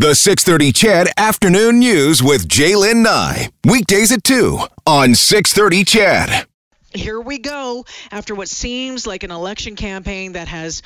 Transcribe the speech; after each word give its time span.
The 0.00 0.14
630 0.14 0.72
CHED 0.72 1.08
Afternoon 1.18 1.78
News 1.78 2.22
with 2.22 2.48
Jaylen 2.48 3.02
Nye. 3.02 3.50
Weekdays 3.66 4.10
at 4.10 4.24
2 4.24 4.58
on 4.86 5.14
630 5.14 5.84
CHED. 5.84 6.46
Here 6.94 7.20
we 7.20 7.38
go. 7.38 7.84
After 8.10 8.34
what 8.34 8.48
seems 8.48 9.06
like 9.06 9.24
an 9.24 9.30
election 9.30 9.76
campaign 9.76 10.32
that 10.32 10.48
has 10.48 10.80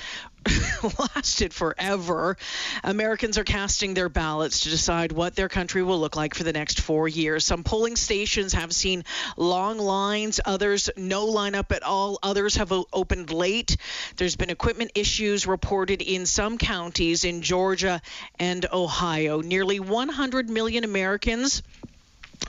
lasted 0.99 1.53
forever. 1.53 2.37
Americans 2.83 3.39
are 3.39 3.45
casting 3.45 3.95
their 3.95 4.09
ballots 4.09 4.61
to 4.61 4.71
decide 4.71 5.13
what 5.13 5.35
their 5.35 5.49
country 5.49 5.83
will 5.83 5.99
look 5.99 6.17
like 6.17 6.35
for 6.35 6.45
the 6.45 6.53
next 6.53 6.81
four 6.81 7.09
years. 7.09 7.45
Some 7.45 7.65
polling 7.65 7.97
stations 7.97 8.53
have 8.53 8.73
seen 8.75 9.05
long 9.37 9.79
lines, 9.79 10.41
others 10.45 10.91
no 10.97 11.27
lineup 11.27 11.73
at 11.73 11.83
all, 11.83 12.19
others 12.23 12.57
have 12.57 12.73
opened 12.93 13.31
late. 13.33 13.77
There's 14.17 14.37
been 14.37 14.51
equipment 14.51 14.93
issues 14.95 15.47
reported 15.47 16.03
in 16.03 16.27
some 16.27 16.59
counties 16.59 17.25
in 17.25 17.43
Georgia 17.43 18.01
and 18.39 18.67
Ohio. 18.73 19.41
Nearly 19.41 19.81
100 19.81 20.51
million 20.51 20.85
Americans 20.85 21.63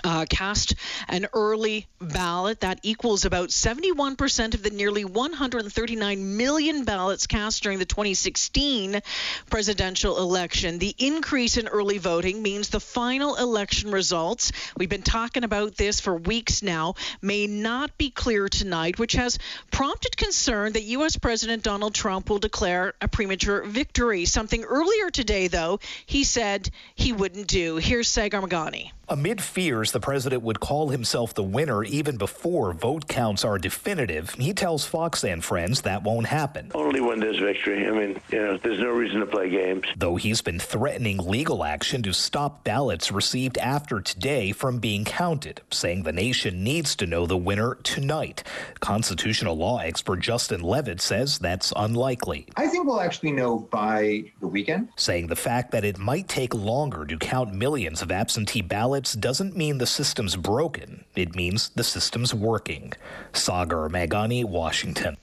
uh, 0.04 0.26
cast 0.30 0.76
an 1.08 1.28
early 1.34 1.88
ballot. 2.00 2.62
That 2.62 2.80
equals 2.84 3.26
about 3.26 3.50
71% 3.50 4.54
of 4.54 4.64
the 4.64 4.70
nearly 4.70 5.06
139 5.06 6.38
million 6.38 6.84
ballots 6.84 7.28
cast 7.28 7.64
during 7.64 7.80
the 7.80 7.86
2016 7.86 9.02
presidential 9.50 10.18
election. 10.18 10.80
The 10.80 10.96
increase 10.98 11.58
in 11.58 11.68
early 11.68 11.98
voting 11.98 12.42
means 12.42 12.70
the 12.70 12.80
final 12.80 13.36
election 13.36 13.92
results, 13.92 14.52
we've 14.78 14.90
been 14.90 15.02
talking 15.02 15.44
about 15.44 15.76
this 15.76 16.00
for 16.00 16.16
weeks 16.16 16.62
now, 16.62 16.96
may 17.22 17.48
not 17.48 17.98
be 17.98 18.10
clear 18.10 18.48
tonight, 18.48 19.00
which 19.00 19.14
has 19.14 19.40
prompted 19.72 20.18
concern 20.18 20.74
that 20.74 20.84
U.S. 20.84 21.18
President 21.18 21.64
Donald 21.64 21.94
Trump 21.94 22.30
will 22.30 22.40
declare 22.40 22.94
a 23.02 23.08
premature 23.08 23.64
victory. 23.64 24.26
Something 24.26 24.64
earlier 24.64 25.10
today, 25.10 25.48
though, 25.48 25.80
he 26.06 26.24
said 26.24 26.70
he 26.96 27.14
wouldn't 27.14 27.48
do. 27.48 27.78
Here's 27.78 28.08
Sagar 28.08 28.42
Meghani. 28.42 28.92
Amid 29.08 29.40
fears 29.40 29.92
the 29.92 30.00
president 30.00 30.42
would 30.42 30.60
call 30.60 30.90
himself 30.90 31.36
the 31.36 31.44
winner 31.44 31.84
even 31.84 32.18
before 32.18 32.74
vote 32.74 33.08
counts 33.08 33.46
are 33.46 33.60
definitive, 33.60 34.32
he 34.32 34.52
tells 34.52 34.84
Fox 34.88 35.24
and 35.24 35.44
Friends 35.44 35.82
that 35.82 36.02
won't 36.02 36.26
happen. 36.26 36.72
Only 36.74 37.02
when 37.02 37.20
there's 37.20 37.38
victory. 37.38 37.88
I 37.88 37.92
mean, 37.92 38.20
you 38.32 38.42
know, 38.42 38.58
there's 38.58 38.80
no 38.80 38.90
reason 38.90 39.20
to 39.20 39.28
play 39.28 39.52
games. 39.52 39.86
Though 39.96 40.16
he's 40.16 40.42
been 40.42 40.58
threatening 40.58 41.20
legal 41.20 41.64
action 41.64 42.02
to 42.02 42.14
stop 42.14 42.64
ballots 42.64 43.12
received 43.12 43.60
after 43.60 44.02
today 44.02 44.52
from 44.52 44.80
being 44.80 45.06
counted, 45.06 45.62
saying 45.70 46.02
the 46.02 46.12
nation 46.12 46.64
needs 46.64 46.96
to 46.96 47.06
know 47.06 47.28
the 47.28 47.38
winner 47.38 47.76
tonight. 47.84 48.42
Constitutional 48.80 49.56
law 49.56 49.78
expert 49.78 50.20
Justin 50.22 50.62
Levitt 50.62 51.00
says 51.00 51.38
that's 51.38 51.72
unlikely. 51.76 52.48
I 52.56 52.68
think 52.68 52.88
we'll 52.88 53.02
actually 53.02 53.34
know 53.34 53.60
by 53.60 54.32
the 54.40 54.48
weekend. 54.48 54.90
Saying 54.96 55.28
the 55.28 55.36
fact 55.36 55.70
that 55.72 55.86
it 55.86 56.00
might 56.00 56.28
take 56.28 56.56
longer 56.56 57.06
to 57.06 57.18
count 57.18 57.54
millions 57.54 58.02
of 58.02 58.12
absentee 58.12 58.64
ballots 58.64 58.95
doesn't 59.04 59.56
mean 59.56 59.78
the 59.78 59.86
system's 59.86 60.36
broken. 60.36 61.06
It 61.16 61.36
means 61.36 61.70
the 61.70 61.84
system's 61.84 62.34
working. 62.34 62.94
Sagar 63.34 63.90
Meghani, 63.90 64.46
Washington. 64.46 65.18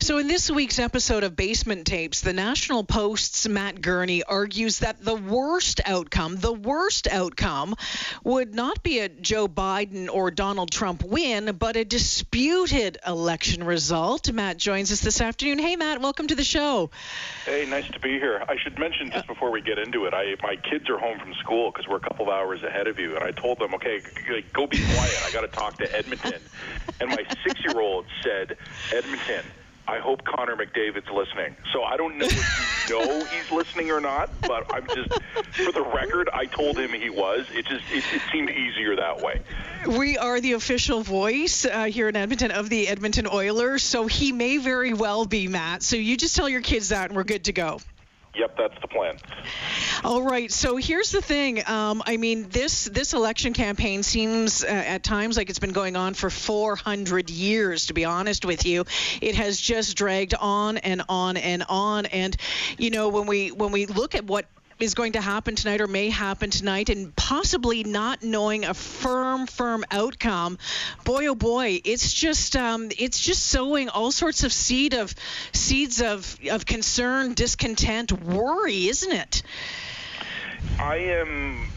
So, 0.00 0.18
in 0.18 0.26
this 0.26 0.50
week's 0.50 0.80
episode 0.80 1.22
of 1.22 1.36
Basement 1.36 1.86
Tapes, 1.86 2.20
the 2.20 2.32
National 2.32 2.82
Post's 2.82 3.46
Matt 3.48 3.80
Gurney 3.80 4.24
argues 4.24 4.80
that 4.80 5.04
the 5.04 5.14
worst 5.14 5.80
outcome, 5.84 6.36
the 6.36 6.52
worst 6.52 7.06
outcome, 7.06 7.76
would 8.24 8.54
not 8.54 8.82
be 8.82 8.98
a 8.98 9.08
Joe 9.08 9.46
Biden 9.46 10.08
or 10.12 10.32
Donald 10.32 10.72
Trump 10.72 11.04
win, 11.04 11.54
but 11.56 11.76
a 11.76 11.84
disputed 11.84 12.98
election 13.06 13.62
result. 13.62 14.32
Matt 14.32 14.56
joins 14.56 14.90
us 14.90 15.00
this 15.00 15.20
afternoon. 15.20 15.60
Hey, 15.60 15.76
Matt, 15.76 16.00
welcome 16.00 16.26
to 16.26 16.34
the 16.34 16.44
show. 16.44 16.90
Hey, 17.44 17.64
nice 17.66 17.88
to 17.92 18.00
be 18.00 18.18
here. 18.18 18.42
I 18.48 18.56
should 18.56 18.78
mention 18.78 19.12
just 19.12 19.28
uh, 19.28 19.32
before 19.32 19.52
we 19.52 19.60
get 19.60 19.78
into 19.78 20.06
it, 20.06 20.14
I 20.14 20.34
my 20.42 20.56
kids 20.56 20.90
are 20.90 20.98
home 20.98 21.20
from 21.20 21.34
school 21.34 21.70
because 21.70 21.86
we're 21.86 21.98
a 21.98 22.00
couple 22.00 22.26
of 22.26 22.32
hours 22.32 22.64
ahead 22.64 22.88
of 22.88 22.98
you, 22.98 23.14
and 23.14 23.22
I 23.22 23.30
told 23.30 23.60
them, 23.60 23.74
okay, 23.74 24.00
go 24.52 24.66
be 24.66 24.78
quiet. 24.78 25.22
I 25.24 25.30
got 25.30 25.42
to 25.42 25.48
talk 25.48 25.78
to 25.78 25.96
Edmonton, 25.96 26.40
and 27.00 27.10
my 27.10 27.24
six-year-old 27.44 28.06
said, 28.22 28.56
Edmonton 28.92 29.44
I 29.88 30.00
hope 30.00 30.22
Connor 30.22 30.54
McDavid's 30.54 31.10
listening. 31.10 31.56
So 31.72 31.82
I 31.82 31.96
don't 31.96 32.18
know 32.18 32.26
if 32.26 32.88
you 32.90 32.98
know 33.06 33.24
he's 33.24 33.50
listening 33.50 33.90
or 33.90 34.00
not, 34.02 34.28
but 34.42 34.72
I'm 34.72 34.86
just 34.86 35.10
for 35.52 35.72
the 35.72 35.82
record, 35.94 36.28
I 36.30 36.44
told 36.44 36.78
him 36.78 36.92
he 36.92 37.08
was. 37.08 37.46
It 37.50 37.64
just 37.64 37.84
it, 37.90 38.04
it 38.12 38.22
seemed 38.30 38.50
easier 38.50 38.96
that 38.96 39.22
way. 39.22 39.40
We 39.86 40.18
are 40.18 40.40
the 40.40 40.52
official 40.52 41.02
voice 41.02 41.64
uh, 41.64 41.84
here 41.84 42.08
in 42.08 42.16
Edmonton 42.16 42.50
of 42.50 42.68
the 42.68 42.86
Edmonton 42.86 43.26
Oilers, 43.32 43.82
so 43.82 44.06
he 44.06 44.30
may 44.32 44.58
very 44.58 44.92
well 44.92 45.24
be 45.24 45.48
Matt. 45.48 45.82
So 45.82 45.96
you 45.96 46.18
just 46.18 46.36
tell 46.36 46.50
your 46.50 46.60
kids 46.60 46.90
that, 46.90 47.08
and 47.08 47.16
we're 47.16 47.24
good 47.24 47.44
to 47.44 47.52
go. 47.54 47.80
Yep, 48.34 48.56
that's 48.56 48.80
the 48.80 48.88
plan. 48.88 49.16
All 50.04 50.22
right. 50.22 50.52
So 50.52 50.76
here's 50.76 51.10
the 51.10 51.20
thing. 51.20 51.62
Um, 51.66 52.02
I 52.06 52.18
mean, 52.18 52.48
this 52.50 52.84
this 52.84 53.12
election 53.12 53.52
campaign 53.52 54.02
seems 54.02 54.62
uh, 54.62 54.68
at 54.68 55.02
times 55.02 55.36
like 55.36 55.50
it's 55.50 55.58
been 55.58 55.72
going 55.72 55.96
on 55.96 56.14
for 56.14 56.30
400 56.30 57.30
years. 57.30 57.86
To 57.86 57.94
be 57.94 58.04
honest 58.04 58.44
with 58.44 58.64
you, 58.64 58.84
it 59.20 59.34
has 59.34 59.60
just 59.60 59.96
dragged 59.96 60.34
on 60.34 60.76
and 60.76 61.02
on 61.08 61.36
and 61.36 61.64
on. 61.68 62.06
And 62.06 62.36
you 62.78 62.90
know, 62.90 63.08
when 63.08 63.26
we 63.26 63.50
when 63.50 63.72
we 63.72 63.86
look 63.86 64.14
at 64.14 64.24
what 64.24 64.46
is 64.78 64.94
going 64.94 65.12
to 65.12 65.20
happen 65.20 65.56
tonight 65.56 65.80
or 65.80 65.86
may 65.86 66.08
happen 66.08 66.50
tonight 66.50 66.88
and 66.88 67.14
possibly 67.16 67.84
not 67.84 68.22
knowing 68.22 68.64
a 68.64 68.74
firm 68.74 69.46
firm 69.46 69.84
outcome 69.90 70.58
boy 71.04 71.26
oh 71.26 71.34
boy 71.34 71.80
it's 71.84 72.12
just 72.12 72.56
um, 72.56 72.88
it's 72.98 73.20
just 73.20 73.44
sowing 73.44 73.88
all 73.88 74.12
sorts 74.12 74.44
of 74.44 74.52
seed 74.52 74.94
of 74.94 75.14
seeds 75.52 76.00
of 76.00 76.38
of 76.50 76.64
concern 76.66 77.34
discontent 77.34 78.12
worry 78.12 78.88
isn't 78.88 79.12
it 79.12 79.42
i 80.78 80.96
am 80.96 81.68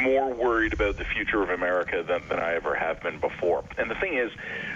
more 0.00 0.32
worried 0.32 0.72
about 0.72 0.96
the 0.96 1.04
future 1.04 1.42
of 1.42 1.50
America 1.50 2.04
than, 2.06 2.22
than 2.28 2.38
I 2.38 2.54
ever 2.54 2.74
have 2.74 3.02
been 3.02 3.18
before. 3.18 3.64
And 3.78 3.90
the 3.90 3.94
thing 3.94 4.14
is, 4.14 4.30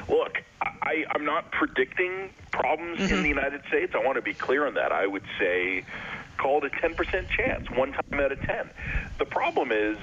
look, 0.09 0.43
I, 0.61 1.05
I'm 1.11 1.25
not 1.25 1.51
predicting 1.51 2.31
problems 2.53 3.01
mm-hmm. 3.01 3.15
in 3.15 3.23
the 3.23 3.29
United 3.29 3.63
States. 3.69 3.93
I 3.95 4.05
want 4.05 4.17
to 4.17 4.23
be 4.23 4.35
clear 4.35 4.67
on 4.67 4.75
that. 4.75 4.93
I 4.93 5.07
would 5.07 5.25
say 5.39 5.85
call 6.37 6.65
it 6.65 6.73
a 6.73 6.87
10% 6.87 6.95
chance, 7.29 7.67
one 7.71 7.93
time 7.93 8.21
out 8.21 8.33
of 8.33 8.41
10. 8.43 8.71
The 9.19 9.25
problem 9.25 9.73
is 9.73 9.99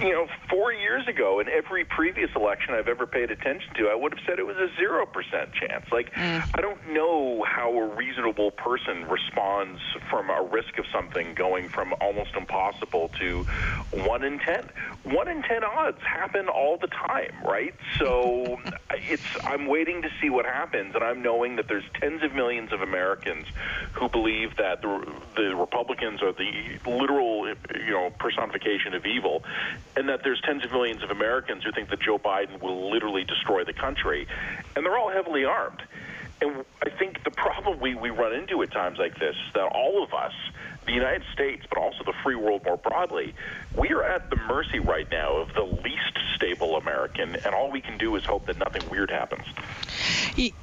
you 0.00 0.12
know, 0.12 0.26
four 0.50 0.72
years 0.72 1.06
ago, 1.08 1.40
in 1.40 1.48
every 1.48 1.84
previous 1.84 2.30
election 2.36 2.74
I've 2.74 2.88
ever 2.88 3.06
paid 3.06 3.30
attention 3.30 3.72
to, 3.74 3.88
I 3.88 3.94
would 3.94 4.12
have 4.14 4.24
said 4.26 4.38
it 4.38 4.46
was 4.46 4.56
a 4.56 4.68
zero 4.76 5.06
percent 5.06 5.52
chance. 5.52 5.86
Like, 5.90 6.12
mm. 6.12 6.44
I 6.54 6.60
don't 6.60 6.92
know 6.92 7.44
how 7.44 7.76
a 7.76 7.94
reasonable 7.94 8.50
person 8.50 9.06
responds 9.08 9.80
from 10.10 10.30
a 10.30 10.42
risk 10.42 10.78
of 10.78 10.84
something 10.92 11.34
going 11.34 11.68
from 11.68 11.94
almost 12.00 12.34
impossible 12.34 13.10
to 13.20 13.44
one 13.92 14.24
in 14.24 14.38
ten. 14.38 14.68
One 15.04 15.28
in 15.28 15.42
ten 15.42 15.64
odds 15.64 16.00
happen 16.02 16.48
all 16.48 16.76
the 16.76 16.88
time, 16.88 17.34
right? 17.44 17.74
So 17.98 18.60
it's 18.90 19.22
I'm 19.44 19.66
waiting 19.66 20.02
to 20.02 20.10
see 20.20 20.30
what 20.30 20.46
happens, 20.46 20.94
and 20.94 21.02
I'm 21.02 21.22
knowing 21.22 21.56
that 21.56 21.68
there's 21.68 21.84
tens 21.94 22.22
of 22.22 22.34
millions 22.34 22.72
of 22.72 22.80
Americans 22.80 23.46
who 23.92 24.08
believe 24.08 24.56
that 24.56 24.82
the, 24.82 25.06
the 25.36 25.54
Republicans 25.54 26.22
are 26.22 26.32
the 26.32 26.78
literal, 26.86 27.48
you 27.48 27.90
know, 27.90 28.10
personification 28.18 28.94
of 28.94 29.06
evil 29.06 29.42
and 29.96 30.08
that 30.08 30.22
there's 30.22 30.40
tens 30.40 30.64
of 30.64 30.72
millions 30.72 31.02
of 31.02 31.10
Americans 31.10 31.64
who 31.64 31.72
think 31.72 31.90
that 31.90 32.00
Joe 32.00 32.18
Biden 32.18 32.60
will 32.60 32.90
literally 32.90 33.24
destroy 33.24 33.64
the 33.64 33.72
country, 33.72 34.26
and 34.74 34.84
they're 34.84 34.98
all 34.98 35.10
heavily 35.10 35.44
armed. 35.44 35.82
And 36.40 36.64
I 36.82 36.90
think 36.90 37.24
the 37.24 37.30
problem 37.30 37.80
we, 37.80 37.94
we 37.94 38.10
run 38.10 38.34
into 38.34 38.62
at 38.62 38.70
times 38.70 38.98
like 38.98 39.18
this 39.18 39.36
is 39.36 39.52
that 39.54 39.66
all 39.66 40.02
of 40.02 40.12
us, 40.12 40.32
the 40.86 40.92
United 40.92 41.22
States, 41.32 41.64
but 41.68 41.78
also 41.78 42.04
the 42.04 42.12
free 42.22 42.34
world 42.34 42.62
more 42.64 42.76
broadly, 42.76 43.34
we 43.76 43.90
are 43.90 44.02
at 44.02 44.30
the 44.30 44.36
mercy 44.36 44.78
right 44.78 45.06
now 45.10 45.36
of 45.36 45.48
the 45.54 45.62
least 45.62 46.18
stable 46.36 46.76
American, 46.76 47.36
and 47.44 47.54
all 47.54 47.70
we 47.70 47.80
can 47.80 47.98
do 47.98 48.16
is 48.16 48.24
hope 48.24 48.46
that 48.46 48.58
nothing 48.58 48.82
weird 48.90 49.10
happens. 49.10 49.44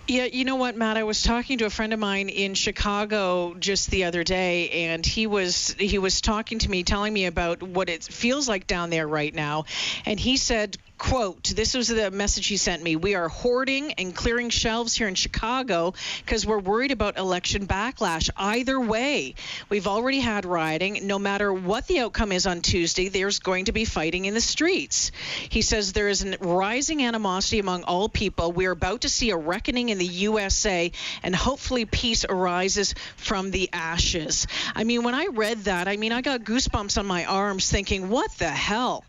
Yeah, 0.08 0.26
you 0.26 0.46
know 0.46 0.58
what, 0.58 0.76
Matt? 0.76 0.98
I 0.98 1.04
was 1.04 1.24
talking 1.24 1.60
to 1.60 1.66
a 1.66 1.70
friend 1.70 1.94
of 1.94 2.00
mine 2.00 2.30
in 2.30 2.54
Chicago 2.54 3.56
just 3.56 3.90
the 3.90 4.06
other 4.06 4.24
day, 4.24 4.70
and 4.70 5.06
he 5.06 5.28
was 5.28 5.76
he 5.80 5.98
was 5.98 6.22
talking 6.22 6.60
to 6.60 6.70
me, 6.70 6.84
telling 6.84 7.14
me 7.14 7.26
about 7.26 7.64
what 7.64 7.90
it 7.90 8.04
feels 8.04 8.48
like 8.48 8.68
down 8.68 8.90
there 8.90 9.08
right 9.08 9.34
now, 9.34 9.66
and 10.06 10.20
he 10.20 10.38
said, 10.38 10.78
quote 11.02 11.44
this 11.56 11.74
was 11.74 11.88
the 11.88 12.12
message 12.12 12.46
he 12.46 12.58
sent 12.58 12.84
me. 12.84 12.96
We 12.96 13.16
are 13.16 13.28
hoarding 13.28 13.94
and 13.94 14.16
clearing 14.16 14.52
shelves 14.52 14.94
here 14.94 15.08
in 15.08 15.16
chicago 15.16 15.96
because 16.24 16.46
we're 16.46 16.60
worried 16.60 16.92
about 16.92 17.18
election 17.18 17.66
backlash. 17.66 18.30
Either 18.38 18.80
way 18.80 19.34
we've 19.68 19.88
already 19.88 20.20
had 20.20 20.46
rioting. 20.46 21.08
No 21.08 21.18
matter 21.18 21.52
what 21.52 21.88
the 21.88 22.02
outcome 22.02 22.32
is 22.32 22.46
on 22.46 22.62
tuesday 22.62 23.10
there's 23.10 23.40
going 23.40 23.66
to 23.66 23.72
be 23.72 23.84
fighting 23.84 24.26
in 24.26 24.36
the 24.36 24.42
streets 24.42 25.12
he 25.50 25.64
says 25.64 25.92
there 25.92 26.08
is 26.08 26.24
a 26.24 26.38
rising 26.40 27.04
animosity 27.04 27.58
among 27.58 27.82
all 27.84 28.08
people. 28.08 28.52
We're 28.52 28.70
about 28.70 29.02
to 29.02 29.10
see 29.10 29.32
a 29.32 29.38
reckoning 29.38 29.90
in 29.90 29.98
the 29.98 30.06
usa 30.06 30.92
and 31.24 31.36
hopefully 31.36 31.86
peace 31.86 32.26
arises 32.30 32.94
from 33.16 33.50
the 33.50 33.72
ashes. 33.74 34.46
I 34.76 34.84
mean 34.84 35.02
when 35.02 35.16
i 35.16 35.26
read 35.32 35.64
that 35.64 35.88
i 35.88 35.98
mean 35.98 36.12
i 36.12 36.22
got 36.22 36.42
goosebumps 36.42 37.00
on 37.00 37.08
my 37.08 37.26
arms 37.26 37.72
thinking 37.72 38.10
what 38.10 38.32
the 38.38 38.50
hell? 38.50 39.04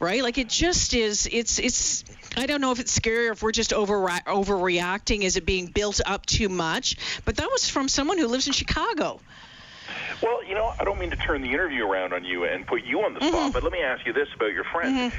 Right? 0.00 0.24
Like 0.24 0.38
it 0.38 0.48
just 0.48 0.92
is 0.92 1.28
it's 1.36 1.58
it's 1.58 2.04
I 2.36 2.46
don't 2.46 2.60
know 2.60 2.72
if 2.72 2.80
it's 2.80 2.92
scary 2.92 3.28
or 3.28 3.32
if 3.32 3.42
we're 3.42 3.52
just 3.52 3.72
over 3.72 4.06
overreacting. 4.08 5.22
Is 5.22 5.36
it 5.36 5.46
being 5.46 5.66
built 5.66 6.00
up 6.04 6.26
too 6.26 6.48
much? 6.48 6.96
But 7.24 7.36
that 7.36 7.48
was 7.50 7.68
from 7.68 7.88
someone 7.88 8.18
who 8.18 8.26
lives 8.26 8.46
in 8.46 8.52
Chicago. 8.52 9.20
Well, 10.22 10.44
you 10.44 10.54
know, 10.54 10.72
I 10.78 10.84
don't 10.84 10.98
mean 10.98 11.10
to 11.10 11.16
turn 11.16 11.42
the 11.42 11.52
interview 11.52 11.84
around 11.86 12.12
on 12.12 12.24
you 12.24 12.44
and 12.44 12.66
put 12.66 12.84
you 12.84 13.00
on 13.00 13.14
the 13.14 13.20
spot, 13.20 13.32
Mm-hmm. 13.36 13.52
but 13.52 13.62
let 13.62 13.72
me 13.72 13.80
ask 13.82 14.06
you 14.06 14.12
this 14.12 14.28
about 14.34 14.52
your 14.52 14.64
friend. 14.64 15.12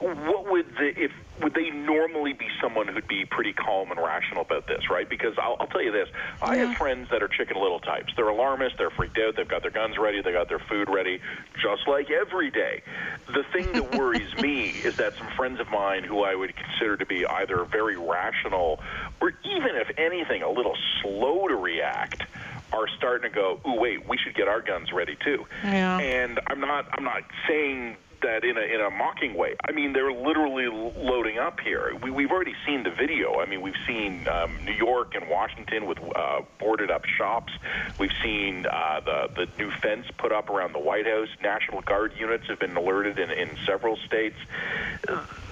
What 0.00 0.50
would 0.50 0.66
the 0.76 0.92
if 0.96 1.10
would 1.42 1.54
they 1.54 1.70
normally 1.70 2.34
be 2.34 2.48
someone 2.60 2.86
who'd 2.86 3.08
be 3.08 3.24
pretty 3.24 3.54
calm 3.54 3.90
and 3.90 3.98
rational 3.98 4.42
about 4.42 4.66
this, 4.66 4.90
right? 4.90 5.08
Because 5.08 5.32
I'll, 5.38 5.56
I'll 5.58 5.68
tell 5.68 5.82
you 5.82 5.90
this: 5.92 6.08
I 6.42 6.56
have 6.56 6.76
friends 6.76 7.08
that 7.10 7.22
are 7.22 7.28
chicken 7.28 7.56
little 7.58 7.80
types. 7.80 8.12
They're 8.14 8.28
alarmists. 8.28 8.76
They're 8.76 8.90
freaked 8.90 9.18
out. 9.18 9.36
They've 9.36 9.48
got 9.48 9.62
their 9.62 9.70
guns 9.70 9.96
ready. 9.98 10.20
They 10.20 10.32
got 10.32 10.48
their 10.50 10.58
food 10.58 10.88
ready, 10.90 11.20
just 11.54 11.88
like 11.88 12.10
every 12.10 12.50
day. 12.50 12.82
The 13.28 13.42
thing 13.54 13.72
that 13.72 13.94
worries 13.98 14.34
me 14.36 14.68
is 14.68 14.96
that 14.98 15.14
some 15.16 15.28
friends 15.34 15.60
of 15.60 15.70
mine 15.70 16.04
who 16.04 16.24
I 16.24 16.34
would 16.34 16.54
consider 16.56 16.98
to 16.98 17.06
be 17.06 17.24
either 17.24 17.64
very 17.64 17.96
rational 17.96 18.80
or 19.22 19.32
even, 19.44 19.76
if 19.76 19.88
anything, 19.96 20.42
a 20.42 20.50
little 20.50 20.76
slow 21.00 21.48
to 21.48 21.56
react 21.56 22.22
are 22.72 22.86
starting 22.96 23.30
to 23.30 23.34
go, 23.34 23.60
"Ooh, 23.66 23.74
wait, 23.74 24.08
we 24.08 24.16
should 24.18 24.34
get 24.34 24.48
our 24.48 24.60
guns 24.60 24.92
ready 24.92 25.16
too." 25.24 25.46
Yeah. 25.64 25.98
And 25.98 26.40
I'm 26.46 26.60
not 26.60 26.86
I'm 26.92 27.04
not 27.04 27.22
saying 27.48 27.96
that 28.22 28.44
in 28.44 28.56
a 28.56 28.60
in 28.60 28.80
a 28.80 28.90
mocking 28.90 29.34
way. 29.34 29.54
I 29.66 29.72
mean, 29.72 29.92
they're 29.92 30.12
literally 30.12 30.66
loading 30.66 31.38
up 31.38 31.60
here. 31.60 31.96
We, 32.02 32.10
we've 32.10 32.30
already 32.30 32.54
seen 32.66 32.82
the 32.82 32.90
video. 32.90 33.40
I 33.40 33.46
mean, 33.46 33.60
we've 33.60 33.80
seen 33.86 34.26
um, 34.28 34.58
New 34.64 34.72
York 34.72 35.14
and 35.14 35.28
Washington 35.28 35.86
with 35.86 35.98
uh, 36.14 36.42
boarded 36.58 36.90
up 36.90 37.04
shops. 37.04 37.52
We've 37.98 38.12
seen 38.22 38.66
uh, 38.66 39.00
the 39.00 39.28
the 39.34 39.48
new 39.58 39.70
fence 39.70 40.06
put 40.18 40.32
up 40.32 40.50
around 40.50 40.72
the 40.72 40.78
White 40.78 41.06
House. 41.06 41.28
National 41.42 41.80
Guard 41.82 42.12
units 42.18 42.46
have 42.48 42.58
been 42.58 42.76
alerted 42.76 43.18
in, 43.18 43.30
in 43.30 43.50
several 43.66 43.96
states. 43.96 44.36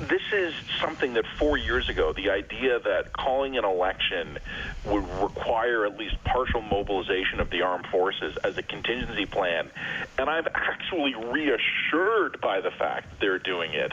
This 0.00 0.22
is 0.32 0.54
something 0.80 1.14
that 1.14 1.24
four 1.38 1.56
years 1.56 1.88
ago, 1.88 2.12
the 2.12 2.30
idea 2.30 2.78
that 2.78 3.12
calling 3.12 3.56
an 3.58 3.64
election 3.64 4.38
would 4.84 5.08
require 5.20 5.84
at 5.84 5.98
least 5.98 6.22
partial 6.24 6.62
mobilization 6.62 7.40
of 7.40 7.50
the 7.50 7.62
armed 7.62 7.86
forces 7.86 8.36
as 8.44 8.56
a 8.58 8.62
contingency 8.62 9.26
plan, 9.26 9.70
and 10.18 10.30
I'm 10.30 10.46
actually 10.54 11.14
reassured 11.14 12.40
by 12.40 12.57
the 12.60 12.70
fact 12.70 13.10
that 13.10 13.20
they're 13.20 13.38
doing 13.38 13.72
it, 13.74 13.92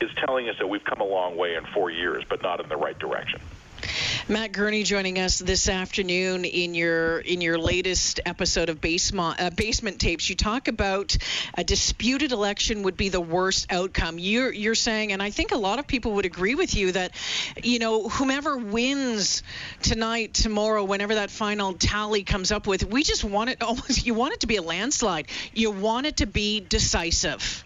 is 0.00 0.10
telling 0.26 0.48
us 0.48 0.56
that 0.58 0.68
we've 0.68 0.84
come 0.84 1.00
a 1.00 1.06
long 1.06 1.36
way 1.36 1.54
in 1.54 1.64
four 1.66 1.90
years, 1.90 2.24
but 2.28 2.42
not 2.42 2.60
in 2.60 2.68
the 2.68 2.76
right 2.76 2.98
direction. 2.98 3.40
Matt 4.28 4.52
Gurney 4.52 4.84
joining 4.84 5.18
us 5.18 5.38
this 5.38 5.68
afternoon 5.68 6.44
in 6.44 6.74
your 6.74 7.18
in 7.18 7.40
your 7.40 7.58
latest 7.58 8.20
episode 8.24 8.70
of 8.70 8.80
basement 8.80 9.40
uh, 9.40 9.50
basement 9.50 10.00
tapes. 10.00 10.28
You 10.30 10.36
talk 10.36 10.68
about 10.68 11.16
a 11.54 11.64
disputed 11.64 12.32
election 12.32 12.84
would 12.84 12.96
be 12.96 13.10
the 13.10 13.20
worst 13.20 13.70
outcome. 13.70 14.18
You're 14.18 14.50
you're 14.50 14.74
saying, 14.74 15.12
and 15.12 15.22
I 15.22 15.30
think 15.30 15.52
a 15.52 15.58
lot 15.58 15.78
of 15.78 15.86
people 15.86 16.12
would 16.12 16.24
agree 16.24 16.54
with 16.54 16.74
you 16.74 16.92
that, 16.92 17.12
you 17.62 17.78
know, 17.78 18.08
whomever 18.08 18.56
wins 18.56 19.42
tonight, 19.82 20.34
tomorrow, 20.34 20.84
whenever 20.84 21.16
that 21.16 21.30
final 21.30 21.74
tally 21.74 22.22
comes 22.22 22.50
up 22.50 22.66
with, 22.66 22.84
we 22.84 23.02
just 23.02 23.24
want 23.24 23.50
it 23.50 23.62
almost. 23.62 24.06
You 24.06 24.14
want 24.14 24.34
it 24.34 24.40
to 24.40 24.46
be 24.46 24.56
a 24.56 24.62
landslide. 24.62 25.28
You 25.52 25.70
want 25.70 26.06
it 26.06 26.18
to 26.18 26.26
be 26.26 26.60
decisive. 26.60 27.64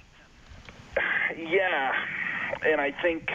Yeah, 1.48 1.92
and 2.62 2.80
I 2.80 2.92
think, 3.02 3.30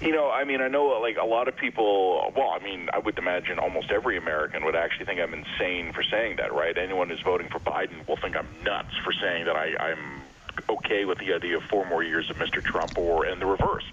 you 0.00 0.12
know, 0.12 0.30
I 0.30 0.44
mean, 0.44 0.60
I 0.60 0.68
know 0.68 0.86
like 1.00 1.16
a 1.16 1.26
lot 1.26 1.48
of 1.48 1.56
people. 1.56 2.32
Well, 2.36 2.50
I 2.50 2.62
mean, 2.62 2.88
I 2.92 2.98
would 2.98 3.16
imagine 3.18 3.58
almost 3.58 3.90
every 3.90 4.18
American 4.18 4.64
would 4.64 4.76
actually 4.76 5.06
think 5.06 5.20
I'm 5.20 5.34
insane 5.34 5.92
for 5.92 6.02
saying 6.02 6.36
that, 6.36 6.52
right? 6.52 6.76
Anyone 6.76 7.08
who's 7.08 7.22
voting 7.22 7.48
for 7.48 7.60
Biden 7.60 8.06
will 8.08 8.16
think 8.16 8.36
I'm 8.36 8.48
nuts 8.64 8.94
for 9.04 9.12
saying 9.12 9.46
that 9.46 9.56
I, 9.56 9.76
I'm 9.78 10.22
okay 10.68 11.04
with 11.04 11.18
the 11.18 11.32
idea 11.32 11.58
of 11.58 11.62
four 11.64 11.86
more 11.86 12.02
years 12.02 12.28
of 12.30 12.36
Mr. 12.36 12.62
Trump, 12.64 12.98
or 12.98 13.24
and 13.24 13.40
the 13.40 13.46
reverse. 13.46 13.84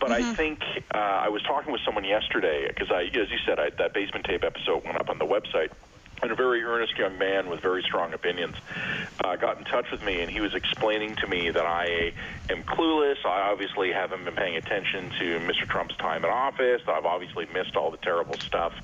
But 0.00 0.12
I 0.12 0.34
think 0.34 0.60
uh, 0.94 0.98
I 0.98 1.28
was 1.28 1.42
talking 1.42 1.72
with 1.72 1.82
someone 1.84 2.04
yesterday 2.04 2.66
because 2.68 2.90
I, 2.90 3.02
as 3.02 3.30
you 3.30 3.38
said, 3.46 3.60
I, 3.60 3.68
that 3.78 3.92
basement 3.92 4.24
tape 4.24 4.42
episode 4.42 4.82
went 4.84 4.98
up 4.98 5.10
on 5.10 5.18
the 5.18 5.26
website. 5.26 5.68
And 6.22 6.30
a 6.30 6.34
very 6.34 6.62
earnest 6.62 6.98
young 6.98 7.18
man 7.18 7.48
with 7.48 7.60
very 7.60 7.82
strong 7.82 8.12
opinions 8.12 8.56
uh, 9.24 9.36
got 9.36 9.58
in 9.58 9.64
touch 9.64 9.90
with 9.90 10.02
me, 10.02 10.20
and 10.20 10.30
he 10.30 10.40
was 10.40 10.54
explaining 10.54 11.16
to 11.16 11.26
me 11.26 11.50
that 11.50 11.64
I 11.64 12.12
am 12.50 12.62
clueless. 12.62 13.24
I 13.24 13.50
obviously 13.50 13.92
haven't 13.92 14.24
been 14.24 14.34
paying 14.34 14.56
attention 14.56 15.10
to 15.18 15.40
Mr. 15.40 15.66
Trump's 15.68 15.96
time 15.96 16.24
in 16.24 16.30
office. 16.30 16.82
I've 16.86 17.06
obviously 17.06 17.46
missed 17.54 17.76
all 17.76 17.90
the 17.90 17.96
terrible 17.98 18.38
stuff 18.38 18.74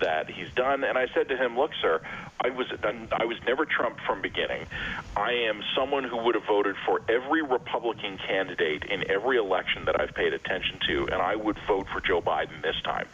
that 0.00 0.28
he's 0.28 0.52
done. 0.54 0.84
And 0.84 0.98
I 0.98 1.06
said 1.14 1.28
to 1.28 1.36
him, 1.36 1.56
"Look, 1.56 1.72
sir, 1.80 2.00
I 2.40 2.50
was 2.50 2.66
I 3.12 3.24
was 3.24 3.38
never 3.46 3.64
Trump 3.64 3.98
from 4.06 4.20
beginning. 4.20 4.66
I 5.16 5.32
am 5.32 5.62
someone 5.74 6.04
who 6.04 6.16
would 6.18 6.34
have 6.34 6.44
voted 6.44 6.76
for 6.84 7.00
every 7.08 7.42
Republican 7.42 8.18
candidate 8.18 8.84
in 8.84 9.10
every 9.10 9.38
election 9.38 9.86
that 9.86 9.98
I've 10.00 10.14
paid 10.14 10.34
attention 10.34 10.78
to, 10.86 11.08
and 11.12 11.22
I 11.22 11.34
would 11.34 11.58
vote 11.66 11.86
for 11.92 12.00
Joe 12.00 12.20
Biden 12.20 12.62
this 12.62 12.76
time. 12.84 13.08